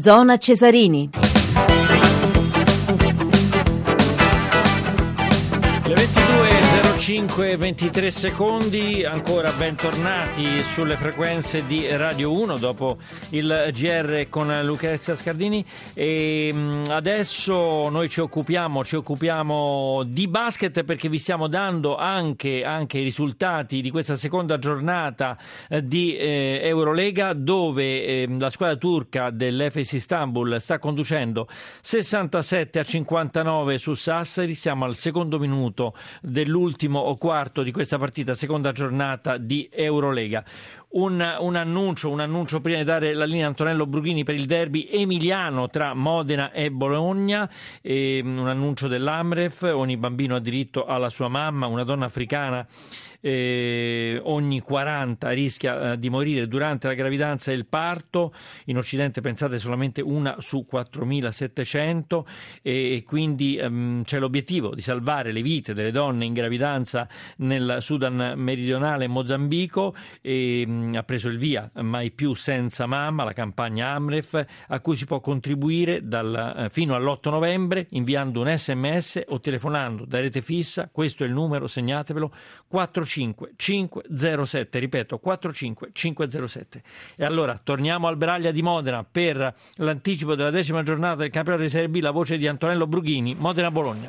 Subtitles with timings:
[0.00, 1.10] Zona Cesarini.
[7.08, 12.98] 22.05 23 secondi, ancora bentornati sulle frequenze di Radio 1 dopo
[13.30, 15.64] il GR con Lucrezia Scardini.
[15.94, 22.62] E mm, adesso noi ci occupiamo, ci occupiamo di basket perché vi stiamo dando anche,
[22.62, 25.38] anche i risultati di questa seconda giornata
[25.70, 31.48] eh, di eh, Eurolega dove eh, la squadra turca dell'Efes Istanbul sta conducendo
[31.80, 38.34] 67 a 59 su Sassari, siamo al secondo minuto dell'ultimo o quarto di questa partita,
[38.34, 40.44] seconda giornata di Eurolega.
[40.90, 44.46] Un, un, annuncio, un annuncio prima di dare la linea a Antonello Brughini per il
[44.46, 47.48] derby emiliano tra Modena e Bologna,
[47.82, 52.66] e un annuncio dell'Amref, ogni bambino ha diritto alla sua mamma, una donna africana
[53.20, 58.32] eh, ogni 40 rischia eh, di morire durante la gravidanza e il parto,
[58.66, 62.24] in Occidente pensate solamente una su 4.700
[62.62, 68.34] e quindi ehm, c'è l'obiettivo di salvare le vite delle donne in gravidanza nel Sudan
[68.36, 69.94] meridionale e Mozambico.
[70.20, 74.96] E mh, ha preso il via mai più senza mamma la campagna Amref a cui
[74.96, 80.42] si può contribuire dal, eh, fino all'8 novembre inviando un sms o telefonando da rete
[80.42, 80.88] fissa.
[80.90, 82.32] Questo è il numero segnatevelo
[83.08, 86.82] 45507 ripeto 45507
[87.16, 91.70] e allora torniamo al Braglia di Modena per l'anticipo della decima giornata del campionato di
[91.70, 94.08] Serie B la voce di Antonello Brughini Modena-Bologna.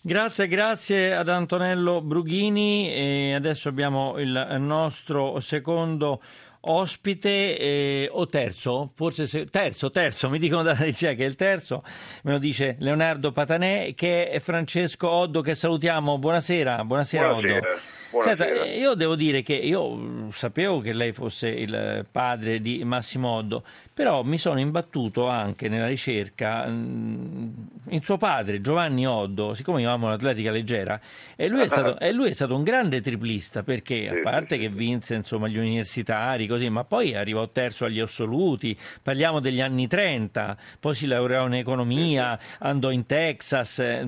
[0.00, 2.88] Grazie, grazie ad Antonello Brughini.
[2.90, 6.22] E adesso abbiamo il nostro secondo
[6.60, 11.34] ospite eh, o terzo, forse se, terzo, terzo, mi dicono dalla regia che è il
[11.34, 11.82] terzo,
[12.22, 17.68] me lo dice Leonardo Patanè che è Francesco Oddo che salutiamo, buonasera, buonasera, buonasera.
[17.68, 17.96] Oddo.
[18.10, 18.54] Buonasera.
[18.54, 23.62] Senta, io devo dire che io sapevo che lei fosse il padre di Massimo Oddo,
[23.92, 30.08] però mi sono imbattuto anche nella ricerca in suo padre, Giovanni Oddo, siccome io amo
[30.08, 30.98] l'atletica leggera,
[31.36, 35.14] e lui è stato, lui è stato un grande triplista perché, a parte che vinse
[35.14, 40.94] insomma, gli universitari, così, ma poi arrivò terzo agli assoluti, parliamo degli anni 30, poi
[40.94, 44.06] si laureò in economia, andò in Texas, eh,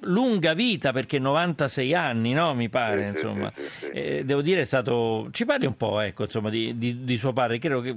[0.00, 2.54] lunga vita perché 96 anni, no?
[2.54, 3.50] Mi pare, insomma.
[3.92, 5.28] Eh, devo dire è stato...
[5.30, 7.94] Ci parli un po', ecco, insomma, di, di, di, suo padre, credo che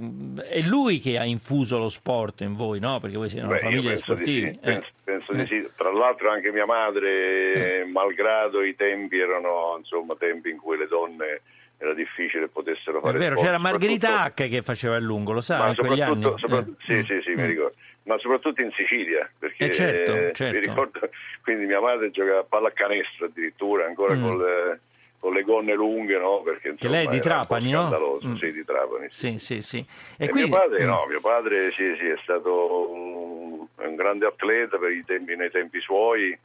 [0.48, 3.00] è lui che ha infuso lo sport in voi, no?
[3.00, 4.48] Perché voi siete una Beh, famiglia sportiva.
[4.50, 4.82] Sì, eh.
[5.04, 5.68] penso di sì.
[5.76, 11.42] Tra l'altro anche mia madre, malgrado i tempi erano, insomma, tempi in cui le donne
[11.82, 15.40] era difficile potessero fare È vero, sport, c'era Margherita H che faceva il lungo, lo
[15.40, 16.22] sa, ma in quegli anni.
[16.22, 17.04] soprattutto, sopra- Eh.
[17.04, 17.46] sì, sì, sì, mi Mm.
[17.46, 17.74] ricordo.
[18.02, 20.58] Ma soprattutto in Sicilia, perché Eh, certo, eh, certo.
[20.58, 21.00] mi ricordo,
[21.42, 24.22] quindi mia madre giocava a pallacanestro addirittura, ancora Mm.
[24.22, 24.80] con, le,
[25.18, 26.42] con le gonne lunghe, no?
[26.42, 28.20] Perché, Che lei è insomma, di Trapani, no?
[28.24, 28.34] Mm.
[28.36, 29.06] Sì, di Trapani.
[29.10, 29.38] Sì, sì.
[29.38, 29.86] sì, sì.
[30.18, 30.50] E, E quindi...
[30.50, 30.88] mio padre Mm.
[30.88, 35.50] no, mio padre sì, sì, è stato un, un grande atleta per i tempi, nei
[35.50, 36.36] tempi suoi,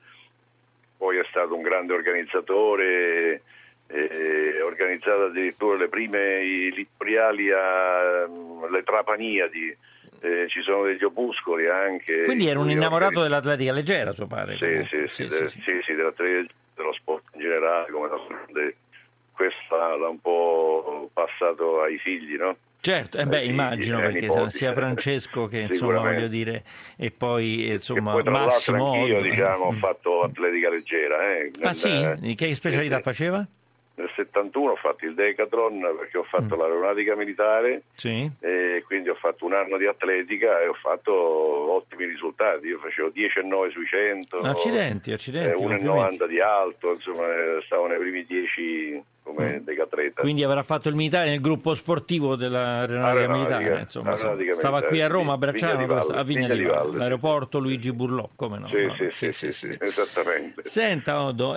[0.98, 3.42] poi è stato un grande organizzatore,
[3.88, 9.78] eh, ha organizzato addirittura le prime littoriali alle Trapaniadi,
[10.22, 12.24] eh, ci sono degli opuscoli anche.
[12.24, 14.56] Quindi in era un innamorato dell'atletica leggera, suo padre.
[14.58, 18.76] sì, sì, sì, de- sì, sì, dell'atletica, dello sport in generale, come d'altronde
[19.34, 22.56] questa l'ha un po' passato ai figli, no?
[22.80, 24.58] Certo, eh beh, immagino perché nipoti.
[24.58, 26.64] sia Francesco che insomma voglio dire
[26.98, 29.22] e poi eh, insomma poi Massimo Oddo.
[29.22, 29.78] diciamo, ho Mm.
[29.80, 31.34] fatto atletica leggera.
[31.36, 32.14] Eh, Ah nel- sì?
[32.20, 33.02] Di Che specialità sì.
[33.02, 33.46] faceva?
[33.98, 36.60] Nel 71 ho fatto il Decathlon perché ho fatto Mm.
[36.60, 38.30] l'aeronautica militare Sì.
[38.42, 42.68] e quindi ho fatto un anno di atletica e ho fatto ottimi risultati.
[42.68, 45.64] Io facevo 10,9 sui 100, Accidenti, eh, accidenti.
[45.64, 46.28] 1,90 complimenti.
[46.28, 49.02] di alto, insomma eh, stavo nei primi 10
[50.06, 50.08] Mm.
[50.08, 50.22] decatleta.
[50.22, 54.16] Quindi avrà fatto il militare nel gruppo sportivo dell'aeronautica Aeronautica, militare, insomma.
[54.54, 58.68] stava qui a Roma, a Bracciano, a Vigna, di Valle, l'aeroporto Luigi Burlò, come no?
[58.68, 60.62] Sì, sì, sì, sì, sì, esattamente.
[60.66, 61.56] Senta Odo,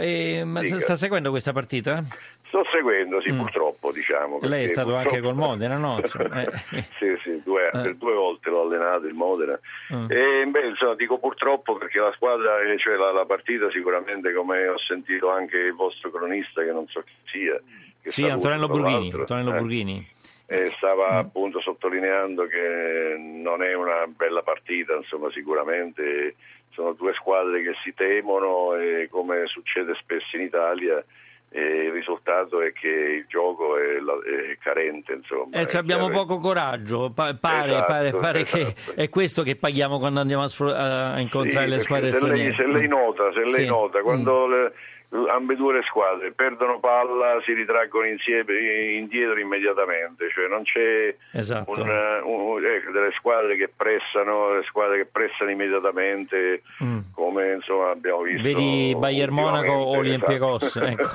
[0.81, 2.03] sta seguendo questa partita?
[2.49, 3.41] Sto seguendo, sì, Mm.
[3.41, 4.39] purtroppo, diciamo.
[4.41, 6.01] Lei è stato anche purtroppo- col Modena, no?
[6.03, 6.83] Eh.
[6.99, 7.95] sì, sì, due, Eh.
[7.95, 9.59] due volte l'ho allenato il Modena.
[9.93, 10.11] Mm.
[10.11, 14.67] E beh, insomma, dico purtroppo perché la squadra, eh, cioè la, la partita sicuramente, come
[14.67, 17.61] ho sentito anche il vostro cronista, che non so chi sia.
[18.09, 20.09] Che Sì, saluto, Antonello Burghini, Antonello eh, Burghini.
[20.47, 21.19] e stava Mm.
[21.19, 26.35] appunto sottolineando che non è una bella partita, insomma, sicuramente
[26.71, 31.03] sono due squadre che si temono e come succede spesso in Italia
[31.51, 35.57] e il risultato è che il gioco è, la- è carente, insomma.
[35.59, 39.01] Eh, abbiamo poco coraggio, pa- pare, Esatto, pare- pare che esatto.
[39.01, 42.67] è questo che paghiamo quando andiamo a, a incontrare Sì, le squadre se lei, se
[42.67, 43.67] lei nota, se lei Sì.
[43.67, 44.03] nota Mm.
[44.03, 44.73] quando le-
[45.11, 48.53] ambedue le squadre perdono palla, si ritraggono insieme,
[48.97, 51.81] indietro immediatamente, cioè non c'è esatto.
[51.81, 56.99] un, un, eh, delle squadre che pressano, le squadre che pressano immediatamente, mm.
[57.15, 58.43] come insomma abbiamo visto.
[58.43, 60.81] Vedi Bayern Monaco o esatto.
[60.85, 61.09] ecco.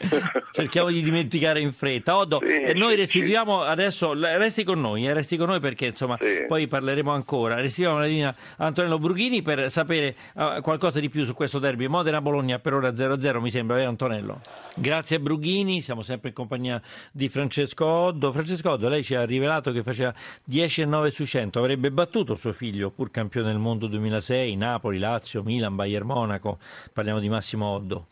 [0.52, 2.16] cerchiamo di dimenticare in fretta.
[2.16, 3.68] Oddo, sì, e noi restituiamo sì.
[3.68, 6.44] adesso, resti con noi, eh, resti con noi perché insomma sì.
[6.46, 7.56] poi parleremo ancora.
[7.56, 11.86] Restituiamo la linea a Antonello Brughini per sapere uh, qualcosa di più su questo derby
[11.86, 14.40] Modena-Bologna per ora 0 0 mi sembra, vero Antonello?
[14.76, 16.80] Grazie a Brughini, siamo sempre in compagnia
[17.12, 18.32] di Francesco Oddo.
[18.32, 20.12] Francesco Oddo, lei ci ha rivelato che faceva
[20.44, 24.98] 10 e 9 su 100, avrebbe battuto suo figlio, pur campione del mondo 2006, Napoli,
[24.98, 26.58] Lazio, Milan, Bayern Monaco,
[26.92, 28.06] parliamo di Massimo Oddo.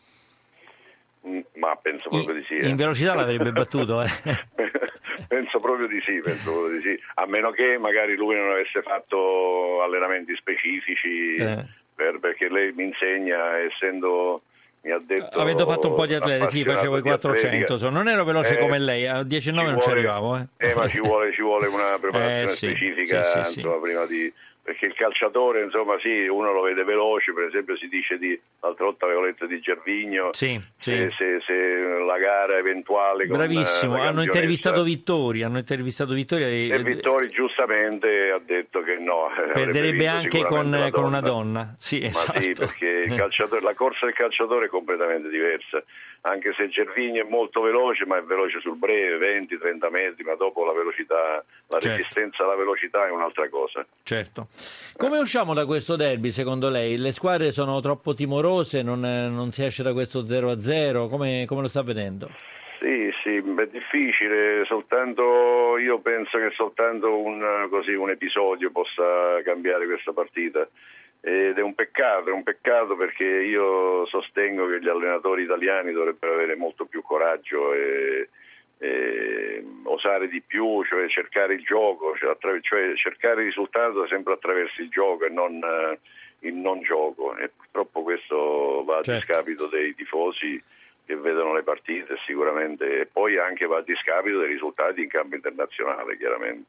[1.27, 2.55] Mm, ma penso proprio di sì.
[2.55, 2.67] Eh.
[2.67, 4.09] In velocità l'avrebbe battuto, eh?
[5.27, 8.81] penso proprio di sì, penso proprio di sì, a meno che magari lui non avesse
[8.81, 11.65] fatto allenamenti specifici, eh.
[11.93, 14.43] per, perché lei mi insegna, essendo
[14.81, 17.89] mi ha detto avendo fatto un po' di atleti sì facevo i 400 so.
[17.89, 20.47] non ero veloce eh, come lei a 19 non ci arrivavo eh.
[20.57, 20.73] eh.
[20.73, 24.31] ma ci vuole, ci vuole una preparazione eh, sì, specifica sì, sì, insomma, prima di
[24.69, 28.85] perché il calciatore, insomma, sì, uno lo vede veloce, per esempio si dice di, l'altra
[28.85, 30.91] volta avevo letto di Gervigno, sì, sì.
[30.91, 31.53] Se, se, se,
[32.05, 33.25] la gara eventuale...
[33.25, 38.97] Bravissimo, con, hanno intervistato Vittori, hanno intervistato Vittori e, e Vittori giustamente ha detto che
[38.97, 39.31] no.
[39.51, 42.33] Perderebbe anche con, con, una donna, sì, esatto.
[42.33, 43.07] Ma sì, perché
[43.61, 45.83] la corsa del calciatore è completamente diversa
[46.21, 50.65] anche se Gervigno è molto veloce, ma è veloce sul breve, 20-30 metri, ma dopo
[50.65, 51.97] la velocità, la certo.
[51.97, 53.85] resistenza alla velocità è un'altra cosa.
[54.03, 54.47] Certo.
[54.97, 55.21] Come eh.
[55.21, 56.97] usciamo da questo derby secondo lei?
[56.97, 61.67] Le squadre sono troppo timorose, non, non si esce da questo 0-0, come, come lo
[61.67, 62.29] sta vedendo?
[62.79, 69.85] Sì, sì, è difficile, soltanto, io penso che soltanto un, così, un episodio possa cambiare
[69.85, 70.67] questa partita
[71.21, 76.33] ed è un peccato, è un peccato perché io sostengo che gli allenatori italiani dovrebbero
[76.33, 78.29] avere molto più coraggio e,
[78.79, 84.33] e osare di più, cioè cercare il gioco, cioè, attra- cioè cercare il risultato sempre
[84.33, 85.97] attraverso il gioco e non uh,
[86.47, 89.25] il non gioco e purtroppo questo va a certo.
[89.25, 90.61] discapito dei tifosi
[91.05, 95.35] che vedono le partite sicuramente e poi anche va a discapito dei risultati in campo
[95.35, 96.65] internazionale chiaramente.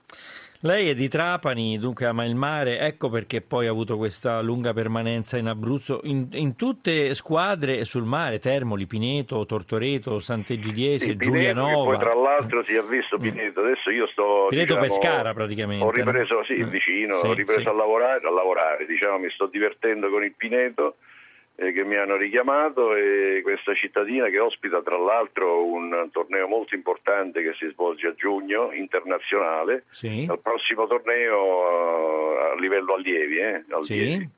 [0.63, 4.75] Lei è di Trapani, dunque ama il mare, ecco perché poi ha avuto questa lunga
[4.75, 11.97] permanenza in Abruzzo, in, in tutte squadre sul mare, Termoli, Pineto, Tortoreto, Sant'Egidiese, sì, Giulianova.
[11.97, 13.17] Poi tra l'altro si è visto.
[13.17, 14.49] Pineto, adesso io sto...
[14.51, 15.83] Pineto diciamo, Pescara praticamente.
[15.83, 16.69] Ho ripreso, sì, mm.
[16.69, 17.69] vicino, sì, ho ripreso sì.
[17.69, 20.97] a lavorare, a lavorare, diciamo mi sto divertendo con il Pineto
[21.61, 27.43] che mi hanno richiamato e questa cittadina che ospita tra l'altro un torneo molto importante
[27.43, 30.27] che si svolge a giugno, internazionale, sì.
[30.29, 34.17] al prossimo torneo uh, a livello allievi, eh, allievi.
[34.17, 34.29] Sì.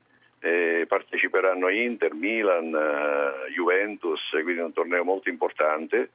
[0.45, 6.09] Eh, parteciperanno Inter, Milan, uh, Juventus, quindi un torneo molto importante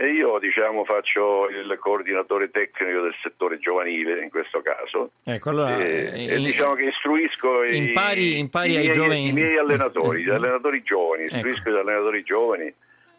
[0.00, 5.76] e io diciamo, faccio il coordinatore tecnico del settore giovanile in questo caso ecco, allora,
[5.76, 9.28] e, in, e diciamo che istruisco impari, i, impari i, ai miei, giovani...
[9.28, 11.34] i miei allenatori, gli allenatori giovani, ecco.
[11.34, 11.70] istruisco ecco.
[11.70, 12.74] gli allenatori giovani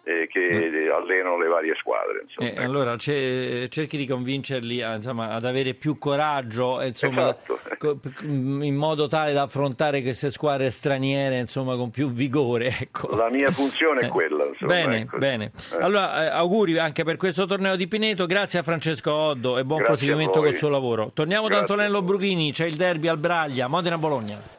[0.09, 0.91] eh, che mm.
[0.91, 2.25] allenano le varie squadre.
[2.39, 2.61] Eh, ecco.
[2.61, 8.00] Allora cerchi di convincerli a, insomma, ad avere più coraggio insomma, esatto.
[8.23, 12.77] in modo tale da affrontare queste squadre straniere insomma, con più vigore.
[12.79, 13.15] Ecco.
[13.15, 14.45] La mia funzione è eh, quella.
[14.45, 15.17] Insomma, bene, ecco.
[15.17, 15.51] bene.
[15.73, 15.77] Eh.
[15.81, 19.81] Allora, eh, auguri anche per questo torneo di Pineto, grazie a Francesco Oddo e buon
[19.81, 21.11] Grazie proseguimento col suo lavoro.
[21.13, 24.57] Torniamo Grazie da Antonello Brughini, c'è il derby al Braglia, Modena-Bologna.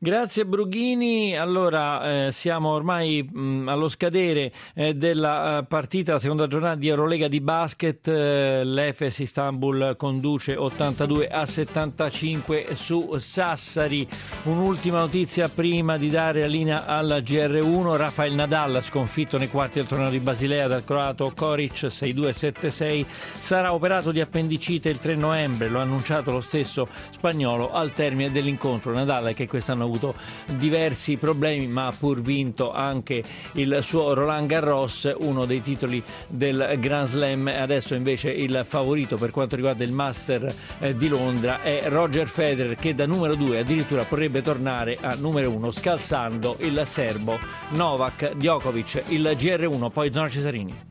[0.00, 6.46] Grazie Brughini, allora eh, siamo ormai mh, allo scadere eh, della uh, partita, la seconda
[6.46, 14.06] giornata di Eurolega di basket, eh, l'Efes Istanbul conduce 82 a 75 su Sassari.
[14.44, 19.88] Un'ultima notizia prima di dare la linea alla GR1, Rafael Nadal sconfitto nei quarti del
[19.88, 23.04] torneo di Basilea dal croato Koric 6-2-7-6,
[23.36, 28.30] sarà operato di appendicite il 3 novembre, lo ha annunciato lo stesso spagnolo al termine
[28.30, 28.92] dell'incontro.
[28.92, 30.14] Nadal che quest'anno avuto
[30.46, 36.76] diversi problemi ma ha pur vinto anche il suo Roland Garros, uno dei titoli del
[36.78, 37.48] Grand Slam.
[37.48, 42.76] Adesso invece il favorito per quanto riguarda il Master eh, di Londra è Roger Federer
[42.76, 47.38] che da numero 2 addirittura potrebbe tornare a numero 1 scalzando il serbo
[47.70, 50.87] Novak Djokovic, il GR1, poi Zona Cesarini.